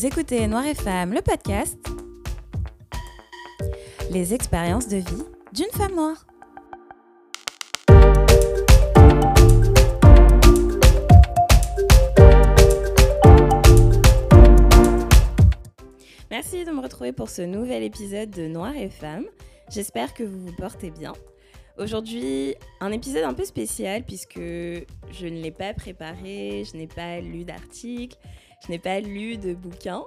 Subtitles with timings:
[0.00, 1.78] Vous écoutez Noir et Femme, le podcast.
[4.10, 6.26] Les expériences de vie d'une femme noire.
[16.30, 19.26] Merci de me retrouver pour ce nouvel épisode de Noir et Femme.
[19.70, 21.12] J'espère que vous vous portez bien.
[21.76, 27.20] Aujourd'hui, un épisode un peu spécial puisque je ne l'ai pas préparé, je n'ai pas
[27.20, 28.16] lu d'article,
[28.64, 30.04] je n'ai pas lu de bouquin.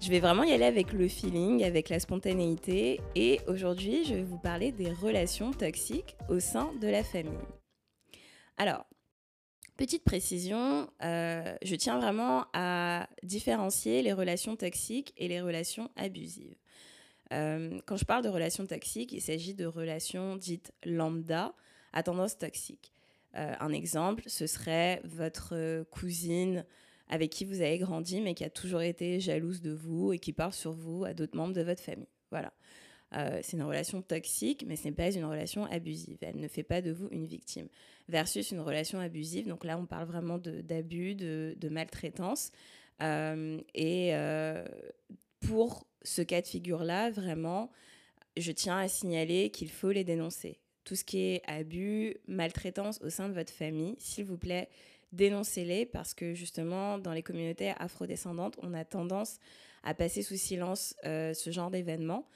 [0.00, 3.00] Je vais vraiment y aller avec le feeling, avec la spontanéité.
[3.14, 7.32] Et aujourd'hui, je vais vous parler des relations toxiques au sein de la famille.
[8.56, 8.86] Alors,
[9.76, 16.56] petite précision, euh, je tiens vraiment à différencier les relations toxiques et les relations abusives.
[17.32, 21.54] Euh, quand je parle de relations toxiques, il s'agit de relations dites lambda
[21.92, 22.92] à tendance toxique.
[23.36, 26.64] Euh, un exemple, ce serait votre cousine
[27.08, 30.32] avec qui vous avez grandi, mais qui a toujours été jalouse de vous et qui
[30.32, 32.08] parle sur vous à d'autres membres de votre famille.
[32.30, 32.52] Voilà.
[33.14, 36.18] Euh, c'est une relation toxique, mais ce n'est pas une relation abusive.
[36.20, 37.68] Elle ne fait pas de vous une victime.
[38.08, 42.50] Versus une relation abusive, donc là on parle vraiment d'abus, de, maltraitance.
[43.02, 44.64] Euh, et euh,
[45.40, 47.70] pour ce cas de figure-là, vraiment,
[48.36, 50.58] je tiens à signaler qu'il faut les dénoncer.
[50.84, 54.68] Tout ce qui est abus, maltraitance au sein de votre famille, s'il vous plaît,
[55.12, 59.38] dénoncez-les parce que justement, dans les communautés afrodescendantes, on a tendance
[59.82, 62.26] à passer sous silence euh, ce genre d'événements,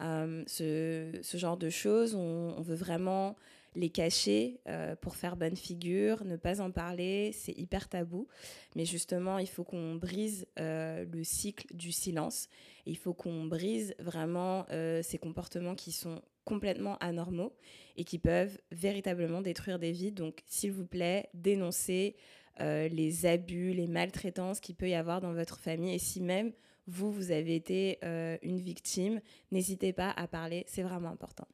[0.00, 2.14] euh, ce, ce, genre de choses.
[2.14, 3.36] On, veut vraiment
[3.74, 8.28] les cacher euh, pour faire bonne figure, ne pas en parler, c'est hyper tabou.
[8.76, 12.48] Mais justement, il faut qu'on brise le cycle du silence.
[12.86, 14.66] Il faut qu'on brise vraiment
[15.02, 17.54] ces comportements qui sont complètement anormaux
[17.96, 20.12] et qui peuvent véritablement détruire des vies.
[20.12, 22.16] Donc, s'il vous plaît, dénoncez
[22.60, 25.94] les abus, les maltraitances qu'il peut y avoir dans votre famille.
[25.94, 26.52] Et si même
[26.86, 27.98] vous, vous avez été
[28.42, 29.20] une victime,
[29.50, 31.46] n'hésitez pas à parler, c'est vraiment important.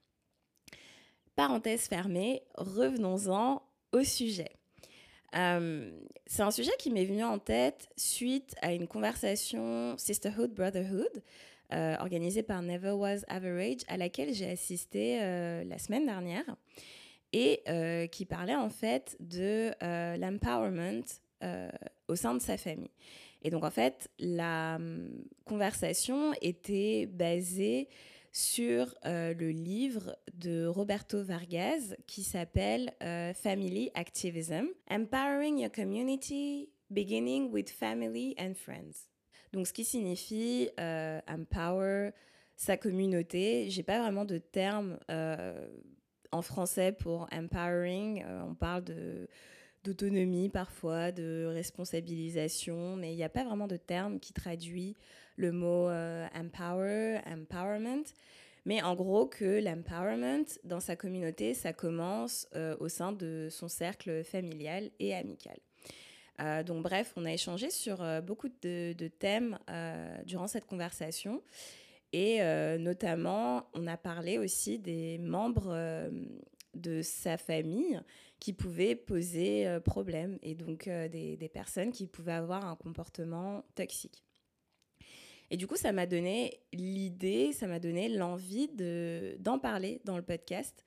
[1.36, 3.62] Parenthèse fermée, revenons-en
[3.92, 4.57] au sujet.
[5.36, 5.90] Euh,
[6.26, 11.22] c'est un sujet qui m'est venu en tête suite à une conversation Sisterhood, Brotherhood,
[11.72, 16.44] euh, organisée par Never Was Average, à laquelle j'ai assisté euh, la semaine dernière,
[17.34, 17.62] et
[18.10, 19.70] qui parlait en fait de
[20.18, 21.04] l'empowerment
[22.08, 22.90] au sein de sa famille.
[23.42, 25.10] Et donc en fait, la hum,
[25.44, 27.88] conversation était basée
[28.38, 36.70] sur euh, le livre de Roberto Vargas qui s'appelle euh, Family Activism, Empowering Your Community,
[36.88, 39.10] Beginning with Family and Friends.
[39.52, 42.12] Donc ce qui signifie euh, empower
[42.54, 43.70] sa communauté.
[43.70, 44.98] J'ai pas vraiment de terme
[46.30, 48.24] en français pour empowering.
[48.48, 49.28] on parle de
[49.84, 54.96] d'autonomie parfois, de responsabilisation, mais il n'y a pas vraiment de terme qui traduit
[55.36, 58.04] le mot euh, empower, empowerment.
[58.66, 63.68] Mais en gros, que l'empowerment dans sa communauté, ça commence euh, au sein de son
[63.68, 65.56] cercle familial et amical.
[66.40, 69.58] Euh, donc bref, on a échangé sur beaucoup de, de thèmes
[70.26, 71.42] durant cette conversation.
[72.12, 72.40] Et
[72.78, 76.10] notamment, on a parlé aussi des membres
[76.74, 78.00] de sa famille
[78.40, 84.22] qui pouvaient poser problème et donc des, des, personnes qui pouvaient avoir un comportement toxique.
[85.50, 88.68] Et du coup, ça m'a donné l'idée, ça m'a donné l'envie
[89.38, 90.84] d'en parler dans le podcast.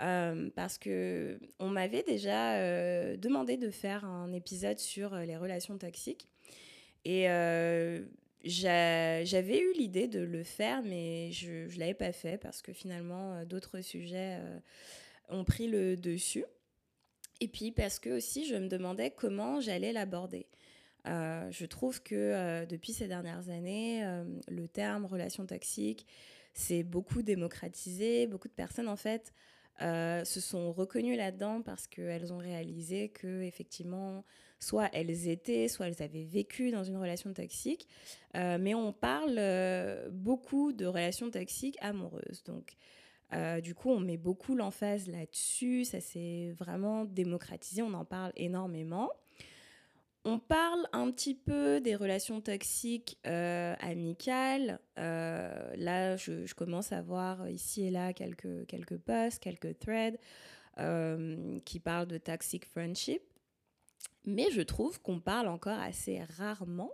[0.00, 5.36] Euh, parce que on m'avait déjà euh, demandé de faire un épisode sur euh, les
[5.36, 6.28] relations toxiques.
[7.04, 7.24] Et
[8.44, 13.44] j'avais eu l'idée de le faire, mais je ne l'avais pas fait parce que finalement,
[13.44, 14.38] d'autres sujets
[15.32, 16.44] ont pris le dessus.
[17.40, 20.46] Et puis parce que aussi, je me demandais comment j'allais l'aborder.
[21.08, 26.06] Euh, je trouve que euh, depuis ces dernières années, euh, le terme relation toxique
[26.54, 28.26] s'est beaucoup démocratisé.
[28.26, 29.32] Beaucoup de personnes, en fait,
[29.80, 34.24] se sont reconnues là-dedans parce qu'elles ont réalisé que, effectivement,
[34.60, 37.88] soit elles étaient, soit elles avaient vécu dans une relation toxique.
[38.34, 39.40] mais on parle
[40.12, 42.44] beaucoup de relations toxiques amoureuses.
[42.44, 42.76] Donc,
[43.62, 45.84] du coup, on met beaucoup l'emphase là-dessus.
[45.84, 47.82] Ça s'est vraiment démocratisé.
[47.82, 49.10] On en parle énormément.
[50.24, 54.78] On parle un petit peu des relations toxiques euh, amicales.
[54.98, 60.18] Euh, là, je, commence à voir ici et là quelques, quelques posts, quelques threads
[60.78, 63.20] euh, qui parlent de toxic friendship.
[64.24, 66.92] Mais je trouve qu'on parle encore assez rarement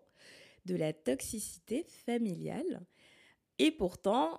[0.64, 2.87] de la toxicité familiale.
[3.58, 4.38] Et pourtant,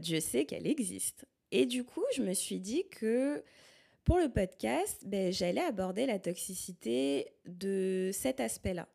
[0.00, 1.26] Dieu sait qu'elle existe.
[1.52, 3.42] Et du coup, je me suis dit que
[4.04, 8.88] pour le podcast, ben, j'allais aborder la toxicité de cet aspect-là.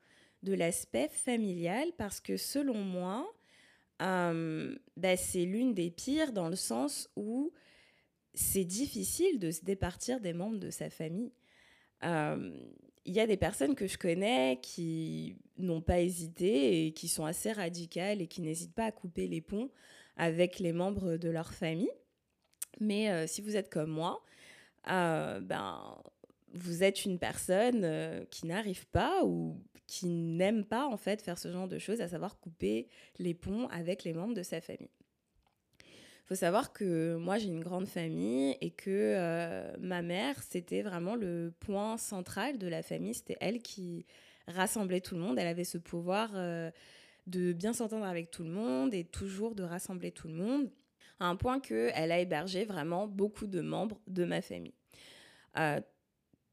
[0.44, 3.31] de l'aspect familial parce que selon moi,
[4.01, 7.51] euh, bah, c'est l'une des pires dans le sens où
[8.33, 11.31] c'est difficile de se départir des membres de sa famille.
[12.03, 12.51] Euh,
[13.06, 17.25] il y a des personnes que je connais qui n'ont pas hésité et qui sont
[17.25, 19.69] assez radicales et qui n'hésitent pas à couper les ponts
[20.18, 21.92] avec les membres de leur famille.
[22.80, 24.24] Mais euh, si vous êtes comme moi,
[24.86, 25.98] ben,
[26.54, 31.52] vous êtes une personne qui n'arrive pas ou qui n'aime pas en fait faire ce
[31.52, 32.88] genre de choses, à savoir couper
[33.20, 34.90] les ponts avec les membres de sa famille.
[35.84, 40.82] Il faut savoir que moi j'ai une grande famille et que euh, ma mère c'était
[40.82, 44.06] vraiment le point central de la famille, c'était elle qui
[44.48, 46.72] rassemblait tout le monde, elle avait ce pouvoir euh,
[47.28, 50.70] de bien s'entendre avec tout le monde et toujours de rassembler tout le monde,
[51.22, 54.74] à un point qu'elle a hébergé vraiment beaucoup de membres de ma famille.
[55.58, 55.80] Euh,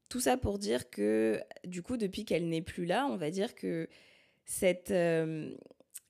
[0.09, 3.55] tout ça pour dire que, du coup, depuis qu'elle n'est plus là, on va dire
[3.55, 3.89] que
[4.45, 5.55] cette, euh,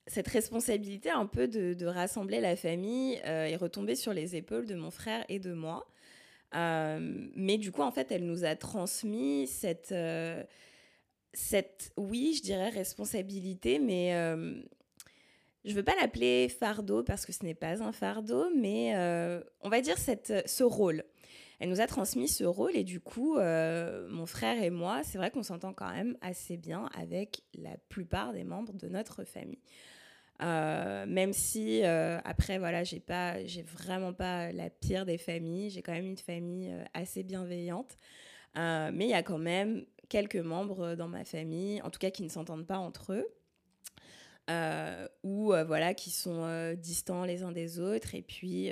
[0.08, 4.76] cette responsabilité un peu de, rassembler la famille euh, est retombée sur les épaules de
[4.76, 5.88] mon frère et de moi.
[6.54, 9.96] Mais du coup, en fait, elle nous a transmis cette,
[11.32, 14.14] cette oui, je dirais responsabilité, mais
[15.66, 18.96] je veux pas l'appeler fardeau parce que ce n'est pas un fardeau, mais
[19.62, 21.04] on va dire cette, ce rôle.
[21.60, 25.18] Elle nous a transmis ce rôle et du coup, euh, mon frère et moi, c'est
[25.18, 29.60] vrai qu'on s'entend quand même assez bien avec la plupart des membres de notre famille.
[30.42, 35.70] Euh, même si euh, après voilà j'ai pas j'ai vraiment pas la pire des familles
[35.70, 37.98] j'ai quand même une famille assez bienveillante.
[38.56, 42.24] Mais il y a quand même quelques membres dans ma famille en tout cas qui
[42.24, 43.28] ne s'entendent pas entre eux
[45.24, 48.72] ou voilà qui sont distants les uns des autres et puis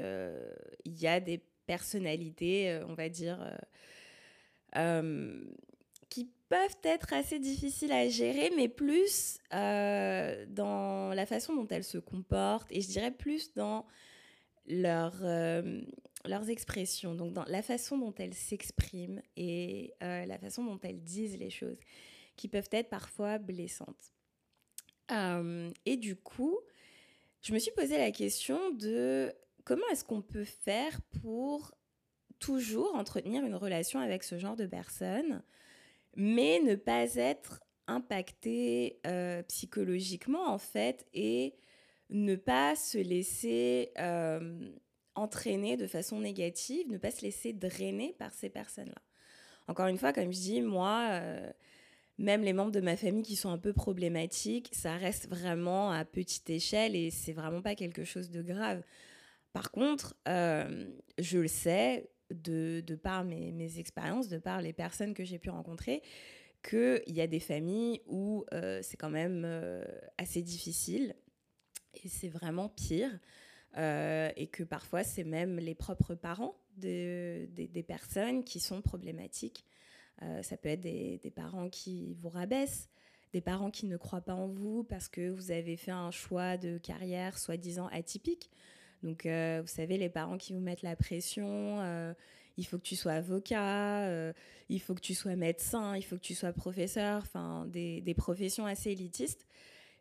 [0.85, 3.57] il y a des personnalités, euh, on va dire, euh,
[4.77, 5.43] euh,
[6.09, 11.97] qui peuvent être assez difficiles à gérer, mais plus dans la façon dont elles se
[11.99, 13.85] comportent, et je dirais plus dans
[14.65, 15.21] leur,
[16.25, 21.37] leurs expressions, donc dans la façon dont elles s'expriment et la façon dont elles disent
[21.37, 21.79] les choses,
[22.37, 24.13] qui peuvent être parfois blessantes.
[25.09, 26.57] Et du coup,
[27.41, 29.33] je me suis posé la question de
[29.63, 31.73] comment est-ce qu'on peut faire pour
[32.39, 35.43] toujours entretenir une relation avec ce genre de personnes,
[36.15, 41.55] mais ne pas être impacté euh, psychologiquement en fait et
[42.09, 44.71] ne pas se laisser euh,
[45.15, 49.01] entraîner de façon négative, ne pas se laisser drainer par ces personnes-là.
[49.67, 51.51] Encore une fois, comme je dis, moi, euh,
[52.17, 56.03] même les membres de ma famille qui sont un peu problématiques, ça reste vraiment à
[56.03, 58.81] petite échelle et c'est vraiment pas quelque chose de grave.
[59.53, 60.85] Par contre, euh,
[61.19, 66.01] je le sais de, par mes, expériences, de par les personnes que j'ai pu rencontrer,
[66.67, 69.85] qu'il y a des familles où euh, c'est quand même euh,
[70.17, 71.15] assez difficile
[72.03, 73.11] et c'est vraiment pire.
[73.75, 79.65] et que parfois, c'est même les propres parents des personnes qui sont problématiques.
[80.41, 82.89] Ça peut être des, parents qui vous rabaissent,
[83.33, 86.57] des parents qui ne croient pas en vous parce que vous avez fait un choix
[86.57, 88.49] de carrière soi-disant atypique.
[89.03, 92.13] Donc, euh, vous savez, les parents qui vous mettent la pression, euh,
[92.57, 94.33] il faut que tu sois avocat, euh,
[94.69, 98.13] il faut que tu sois médecin, il faut que tu sois professeur, enfin, des, des,
[98.13, 99.45] professions assez élitistes.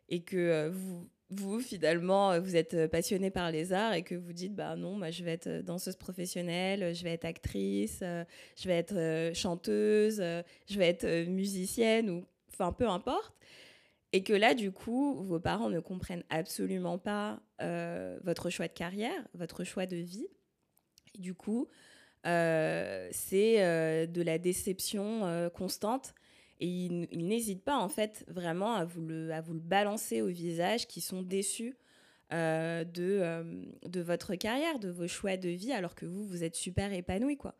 [0.09, 4.55] Et que vous, vous, finalement, vous êtes passionné par les arts et que vous dites,
[4.55, 9.31] bah non, moi, je vais être danseuse professionnelle, je vais être actrice, je vais être
[9.35, 13.37] chanteuse, je vais être musicienne, ou enfin, peu importe.
[14.13, 18.73] Et que là, du coup, vos parents ne comprennent absolument pas euh, votre choix de
[18.73, 20.27] carrière, votre choix de vie.
[21.19, 21.67] Du coup,
[22.25, 26.13] euh, c'est euh, de la déception constante.
[26.59, 30.27] Et ils, n'hésitent pas, en fait, vraiment à vous, le, à vous le balancer au
[30.27, 31.77] visage, qui sont déçus
[32.31, 32.83] de,
[33.85, 37.37] de votre carrière, de vos choix de vie, alors que vous, vous êtes super épanoui,
[37.37, 37.55] quoi.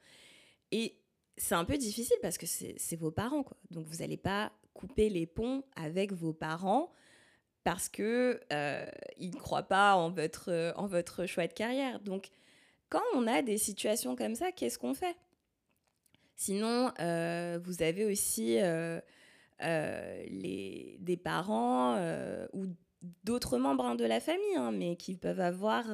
[0.71, 0.95] Et
[1.37, 3.57] c'est un peu difficile parce que c'est vos parents, quoi.
[3.71, 6.91] Donc, vous n'allez pas couper les ponts avec vos parents
[7.63, 8.85] parce que euh,
[9.17, 11.99] ils ne croient pas en votre, en votre choix de carrière.
[11.99, 12.29] Donc,
[12.89, 15.17] quand on a des situations comme ça, qu'est-ce qu'on fait?
[16.37, 19.01] Sinon, euh, vous avez aussi euh,
[19.59, 21.97] les, des parents
[22.53, 22.67] ou
[23.25, 25.85] d'autres membres hein, de la famille, hein, mais qui peuvent avoir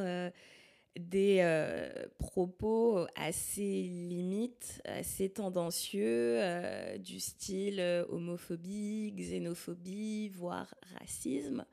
[1.00, 11.66] des euh, propos assez limites, assez tendancieux, euh, du style euh, homophobie, xénophobie, voire racisme.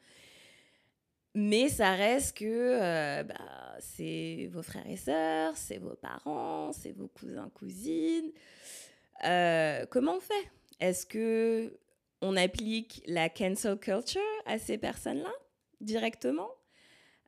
[1.34, 7.08] Mais ça reste que bah, c'est vos frères et sœurs, c'est vos parents, c'est vos
[7.08, 8.32] cousins, cousines.
[9.22, 10.50] comment on fait?
[10.80, 11.78] Est-ce que
[12.20, 15.32] on applique la cancel culture à ces personnes-là
[15.80, 16.50] directement?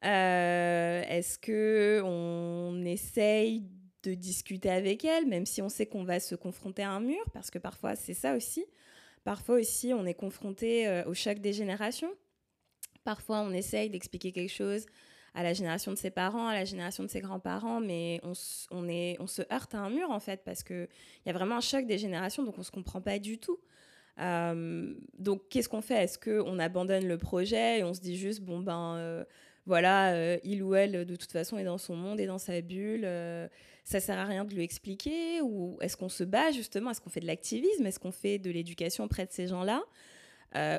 [0.03, 3.69] Est-ce que on essaye
[4.03, 7.25] de discuter avec elles, même si on sait qu'on va se confronter à un mur,
[7.33, 8.67] parce que parfois c'est ça aussi.
[9.23, 12.13] Parfois aussi, on est confronté au choc des générations.
[13.05, 14.87] Parfois, on essaye d'expliquer quelque chose
[15.35, 18.33] à la génération de ses parents, à la génération de ses grands-parents, mais on,
[18.71, 20.89] on, se heurte à un mur en fait, parce qu'il
[21.27, 23.59] y a vraiment un choc des générations, donc on ne se comprend pas du tout.
[24.21, 26.05] Euh, donc qu'est-ce qu'on fait?
[26.05, 29.25] Est-ce qu'on abandonne le projet et on se dit juste, bon ben euh,
[29.65, 32.61] voilà, euh, il ou elle de toute façon est dans son monde, est dans sa
[32.61, 33.09] bulle,
[33.85, 35.41] ça sert à rien de lui expliquer?
[35.41, 36.91] Ou est-ce qu'on se bat justement?
[36.91, 37.87] Est-ce qu'on fait de l'activisme?
[37.87, 39.83] Est-ce qu'on fait de l'éducation auprès de ces gens-là?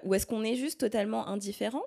[0.03, 1.83] Ou est-ce qu'on est juste totalement indifférent?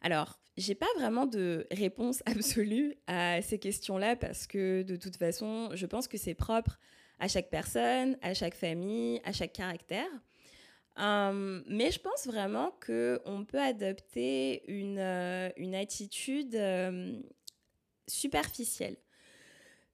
[0.00, 5.70] Alors, j'ai pas vraiment de réponse absolue à ces questions-là parce que de toute façon,
[5.74, 6.78] je pense que c'est propre
[7.18, 10.08] à chaque personne, à chaque famille, à chaque caractère.
[10.96, 17.18] Hum, mais je pense vraiment qu'on peut adopter une, euh, une attitude euh,
[18.08, 18.96] superficielle.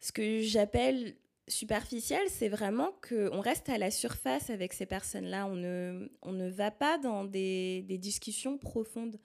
[0.00, 1.16] Ce que j'appelle
[1.48, 5.46] superficielle, c'est vraiment qu'on reste à la surface avec ces personnes-là.
[5.46, 9.18] On ne, on ne va pas dans des, des discussions profondes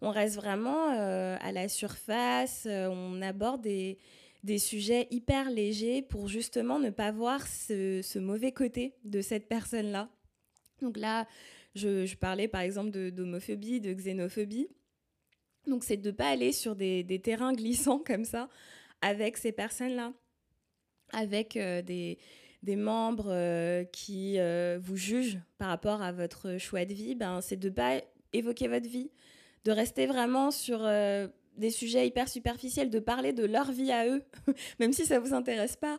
[0.00, 3.98] on reste vraiment euh, à la surface, euh, on aborde des,
[4.58, 10.08] sujets hyper légers pour justement ne pas voir ce, mauvais côté de cette personne-là.
[10.80, 11.26] Donc là,
[11.74, 14.68] je, parlais par exemple d'homophobie, de, xénophobie.
[15.66, 18.48] Donc c'est de ne pas aller sur des, terrains glissants comme ça
[19.02, 20.12] avec ces personnes-là,
[21.12, 22.18] avec euh, des,
[22.76, 24.38] membres qui
[24.78, 27.16] vous jugent par rapport à votre choix de vie.
[27.16, 28.00] Ben, c'est de ne pas
[28.32, 29.10] évoquer votre vie,
[29.64, 34.06] de rester vraiment sur euh, des sujets hyper superficiels, de parler de leur vie à
[34.06, 34.22] eux,
[34.80, 35.98] même si ça ne vous intéresse pas,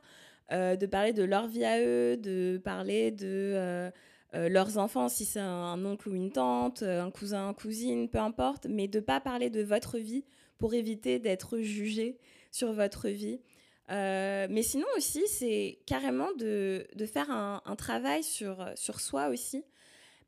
[0.51, 3.92] euh, de parler de leur vie à eux, de parler de euh,
[4.34, 8.68] leurs enfants, si c'est un, oncle ou une tante, un cousin, une cousine, peu importe,
[8.68, 10.24] mais de ne pas parler de votre vie
[10.58, 12.18] pour éviter d'être jugé
[12.51, 13.42] sur votre vie.
[13.89, 19.63] mais sinon aussi, c'est carrément de, faire un, un, travail sur, sur soi aussi.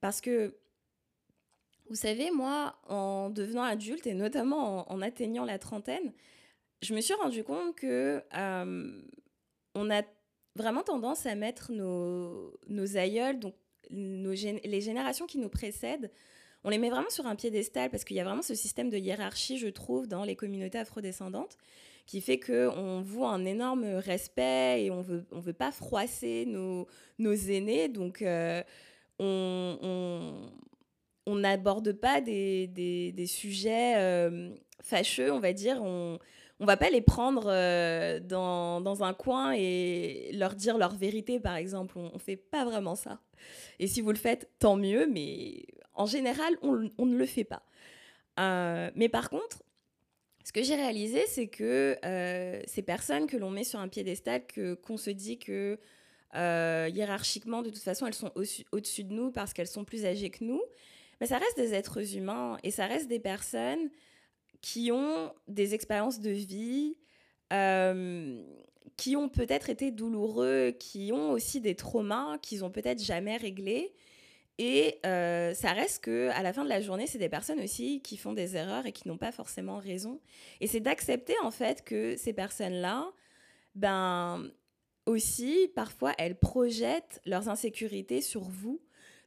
[0.02, 0.56] Parce que
[1.92, 6.14] vous savez, moi, en devenant adulte et notamment en, atteignant la trentaine,
[6.82, 9.02] je me suis rendu compte que euh,
[9.76, 10.02] on a
[10.56, 13.56] vraiment tendance à mettre nos, aïeuls, donc
[13.90, 16.10] les générations qui nous précèdent,
[16.64, 18.98] on les met vraiment sur un piédestal parce qu'il y a vraiment ce système de
[18.98, 21.58] hiérarchie, je trouve, dans les communautés afrodescendantes
[22.06, 26.88] qui fait qu'on voit un énorme respect et on veut, on veut pas froisser nos,
[27.20, 27.90] aînés.
[27.90, 28.64] Donc, euh,
[29.20, 30.50] on
[31.28, 34.50] n'aborde pas des, des, sujets euh,
[34.82, 35.82] fâcheux, on va dire.
[35.82, 36.18] On
[36.60, 41.40] ne va pas les prendre euh, dans, dans, un coin et leur dire leur vérité,
[41.40, 41.98] par exemple.
[41.98, 43.20] On ne fait pas vraiment ça.
[43.80, 47.44] Et si vous le faites, tant mieux, mais en général, on, on ne le fait
[47.44, 47.64] pas.
[48.40, 49.62] Euh, mais par contre,
[50.44, 51.98] ce que j'ai réalisé, c'est que
[52.66, 54.42] ces personnes que l'on met sur un piédestal,
[54.82, 55.78] qu'on se dit que
[56.34, 58.32] hiérarchiquement, de toute façon, elles sont
[58.72, 60.62] au-dessus de nous parce qu'elles sont plus âgées que nous,
[61.22, 63.92] mais ça reste des êtres humains et ça reste des personnes
[64.60, 66.98] qui ont des expériences de vie,
[67.54, 68.44] euh,
[68.98, 73.94] qui ont peut-être été douloureux, qui ont aussi des traumas qu'ils ont peut-être jamais réglés.
[74.58, 78.02] Et euh, ça reste que à la fin de la journée, c'est des personnes aussi
[78.02, 80.20] qui font des erreurs et qui n'ont pas forcément raison.
[80.60, 83.12] Et c'est d'accepter en fait que ces personnes-là,
[83.76, 84.50] ben
[85.06, 88.82] aussi parfois elles projettent leurs insécurités sur vous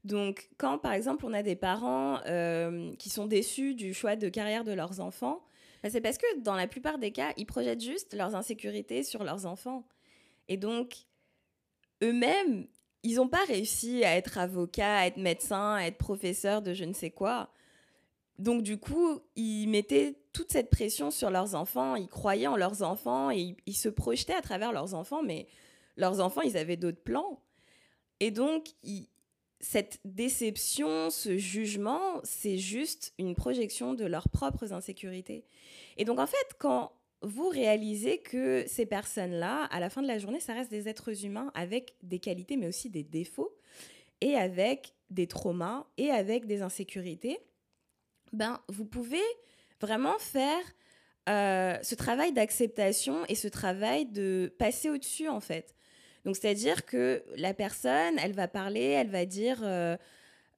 [0.04, 4.28] donc, quand par exemple on a des parents euh, qui sont déçus du choix de
[4.28, 5.42] carrière de leurs enfants,
[5.82, 9.24] bah, c'est parce que dans la plupart des cas, ils projettent juste leurs insécurités sur
[9.24, 9.86] leurs enfants.
[10.48, 11.06] Et donc,
[12.02, 12.66] eux-mêmes,
[13.02, 16.84] ils n'ont pas réussi à être avocat, à être médecin, à être professeur de je
[16.84, 17.50] ne sais quoi.
[18.38, 22.82] Donc, du coup, ils mettaient toute cette pression sur leurs enfants, ils croyaient en leurs
[22.82, 25.46] enfants et ils, ils se projetaient à travers leurs enfants, mais
[25.96, 27.40] leurs enfants, ils avaient d'autres plans.
[28.20, 29.08] Et donc, ils,
[29.64, 35.46] cette déception, ce jugement, c'est juste une projection de leurs propres insécurités.
[35.96, 36.92] Et donc en fait, quand
[37.22, 41.24] vous réalisez que ces personnes-là, à la fin de la journée, ça reste des êtres
[41.24, 43.56] humains avec des qualités, mais aussi des défauts,
[44.20, 47.38] et avec des traumas, et avec des insécurités,
[48.34, 49.24] ben, vous pouvez
[49.80, 50.62] vraiment faire
[51.30, 55.74] euh, ce travail d'acceptation et ce travail de passer au-dessus, en fait.
[56.24, 59.96] Donc, c'est-à-dire que la personne, elle va parler, elle va dire euh,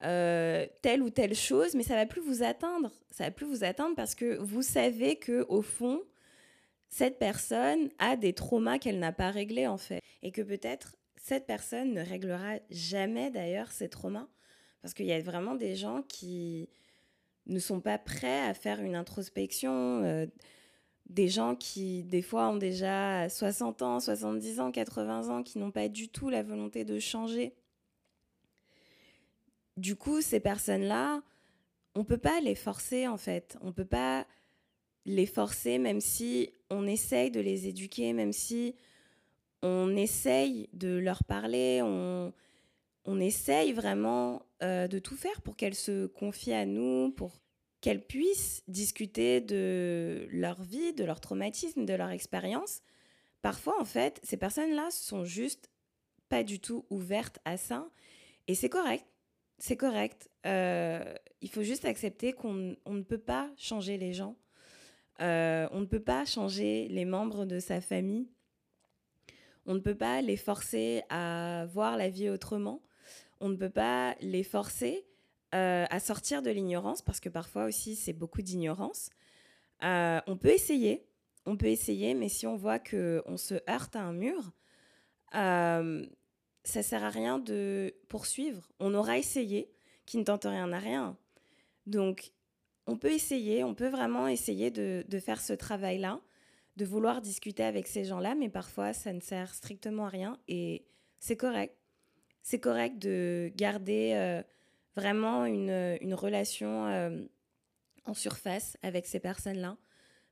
[0.04, 2.92] euh, telle ou telle chose, mais ça va plus vous atteindre.
[3.10, 6.02] Ça va plus vous atteindre parce que vous savez que au fond,
[6.88, 11.46] cette personne a des traumas qu'elle n'a pas réglés en fait, et que peut-être cette
[11.46, 14.28] personne ne réglera jamais d'ailleurs ses traumas
[14.82, 16.68] Parce qu'il y a vraiment des gens qui
[17.46, 20.04] ne sont pas prêts à faire une introspection.
[20.04, 20.26] Euh,
[21.08, 25.70] des gens qui, des fois, ont déjà 60 ans, 70 ans, 80 ans, qui n'ont
[25.70, 27.54] pas du tout la volonté de changer.
[29.76, 31.22] Du coup, ces personnes-là,
[31.94, 33.56] on ne peut pas les forcer, en fait.
[33.60, 34.26] On ne peut pas
[35.04, 38.74] les forcer, même si on essaye de les éduquer, même si
[39.62, 42.32] on essaye de leur parler, on,
[43.04, 47.38] on essaye vraiment euh, de tout faire pour qu'elles se confient à nous, pour
[47.86, 52.82] qu'elles puissent discuter de leur vie, de leur traumatisme, de leur expérience.
[53.42, 55.70] Parfois, en fait, ces personnes-là sont juste
[56.28, 57.88] pas du tout ouvertes à ça.
[58.48, 59.06] Et c'est correct.
[59.58, 60.28] C'est correct.
[60.46, 64.34] Euh, il faut juste accepter qu'on ne peut pas changer les gens.
[65.20, 68.26] Euh, on ne peut pas changer les membres de sa famille.
[69.64, 72.82] On ne peut pas les forcer à voir la vie autrement.
[73.38, 75.06] On ne peut pas les forcer
[75.54, 79.10] euh, à sortir de l'ignorance, parce que parfois aussi c'est beaucoup d'ignorance.
[79.82, 81.06] Euh, on peut essayer,
[81.44, 84.52] on peut essayer, mais si on voit qu'on se heurte à un mur,
[85.34, 86.06] euh,
[86.64, 88.68] ça sert à rien de poursuivre.
[88.80, 89.70] On aura essayé,
[90.04, 91.16] qui ne tente rien à rien.
[91.86, 92.32] Donc,
[92.86, 96.20] on peut essayer, on peut vraiment essayer de, de faire ce travail-là,
[96.76, 100.84] de vouloir discuter avec ces gens-là, mais parfois ça ne sert strictement à rien et
[101.18, 101.76] c'est correct.
[102.42, 104.42] C'est correct de garder euh,
[104.96, 107.24] vraiment une, une relation euh,
[108.04, 109.76] en surface avec ces personnes-là,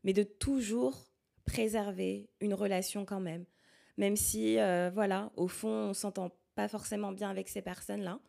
[0.03, 1.07] mais de toujours
[1.45, 3.45] préserver une relation quand même.
[3.97, 8.21] Même si, euh, voilà, au fond, on s'entend pas forcément bien avec ces personnes-là,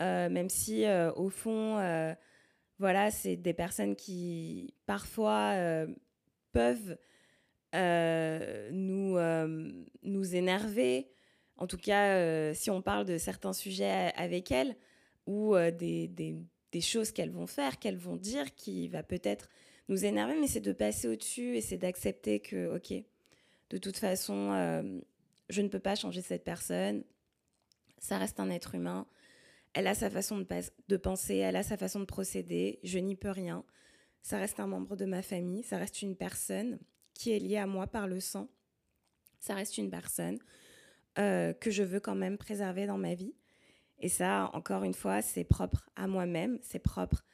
[0.00, 1.76] même si, au fond,
[2.80, 5.54] voilà, c'est des personnes qui parfois
[6.50, 6.96] peuvent
[7.74, 11.10] euh, nous, euh, nous énerver.
[11.56, 14.76] En tout cas, euh, si on parle de certains sujets avec elles
[15.26, 16.36] ou des, des,
[16.72, 19.48] des, choses qu'elles vont faire, qu'elles vont dire, qui va peut-être
[19.88, 23.04] nous énerver, mais c'est de passer au-dessus et c'est d'accepter que, ok,
[23.70, 24.52] de toute façon,
[25.48, 27.04] je ne peux pas changer cette personne.
[27.98, 29.06] Ça reste un être humain.
[29.74, 30.46] Elle a sa façon de,
[30.88, 32.80] de penser, elle a sa façon de procéder.
[32.82, 33.64] Je n'y peux rien.
[34.22, 36.78] Ça reste un membre de ma famille, ça reste une personne
[37.14, 38.48] qui est liée à moi par le sang.
[39.40, 40.38] Ça reste une personne
[41.18, 43.34] euh, que je veux quand même préserver dans ma vie.
[44.02, 47.24] Et ça, encore une fois, c'est propre à moi-même, c'est propre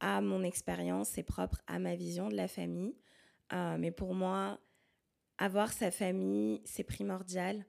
[0.00, 2.94] à mon expérience, c'est propre à ma vision de la famille.
[3.52, 4.60] Euh, mais pour moi,
[5.38, 7.64] avoir sa famille, c'est primordial.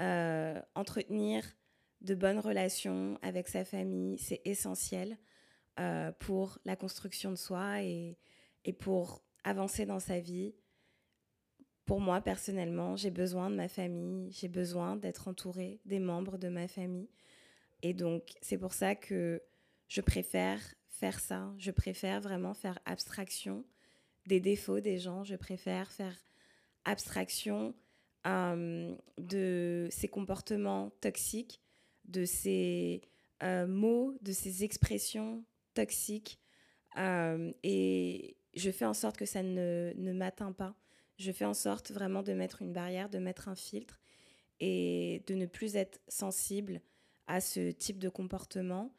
[0.00, 1.42] Euh, entretenir
[2.02, 5.18] de bonnes relations avec sa famille, c'est essentiel
[6.20, 8.16] pour la construction de soi et,
[8.64, 10.54] et pour avancer dans sa vie
[11.86, 16.48] pour moi, personnellement, j'ai besoin de ma famille, j'ai besoin d'être entourée des membres de
[16.48, 17.08] ma famille.
[17.86, 19.40] Et donc, c'est pour ça que
[19.86, 21.54] je préfère faire ça.
[21.56, 23.64] Je préfère vraiment faire abstraction
[24.26, 25.22] des défauts des gens.
[25.22, 26.16] Je préfère faire
[26.84, 27.74] abstraction
[28.24, 31.60] de ces comportements toxiques,
[32.06, 33.02] de ces
[33.42, 35.44] mots, de ces expressions
[35.74, 36.40] toxiques.
[36.96, 40.74] Et je fais en sorte que ça ne, ne m'atteint pas
[41.18, 44.00] je fais en sorte vraiment de mettre une barrière, de mettre un filtre
[44.60, 46.80] et de ne plus être sensible
[47.26, 48.92] à ce type de comportement.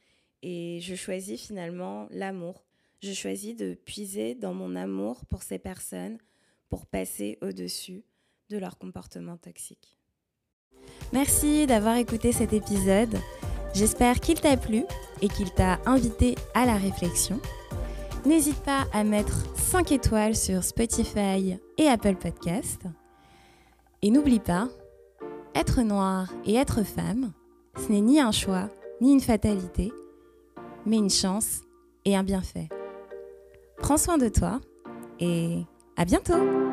[0.44, 2.66] Et je choisis finalement l'amour.
[3.02, 6.18] Je choisis de puiser dans mon amour pour ces personnes
[6.70, 8.04] pour passer au-dessus
[8.50, 9.98] de leur comportement toxique.
[11.14, 13.16] Merci d'avoir écouté cet épisode.
[13.74, 14.84] J'espère qu'il t'a plu
[15.22, 17.40] et qu'il t'a invité à la réflexion.
[18.26, 22.82] N'hésite pas à mettre 5 étoiles sur Spotify et Apple Podcast.
[24.02, 24.70] Et n'oublie pas,
[25.56, 27.34] être noir et être femme,
[27.78, 28.70] ce n'est ni un choix,
[29.02, 29.92] ni une fatalité,
[30.86, 31.62] mais une chance
[32.06, 32.70] et un bienfait.
[33.78, 34.60] Prends soin de toi
[35.20, 35.64] et
[35.96, 36.67] à bientôt